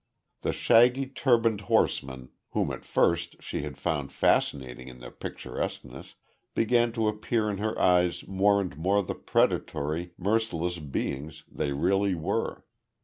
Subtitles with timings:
[0.41, 6.15] The shaggy, turbaned horsemen, whom at first she had found fascinating in their picturesqueness,
[6.55, 12.15] began to appear in her eyes more and more the predatory, merciless beings they really
[12.15, 12.65] were.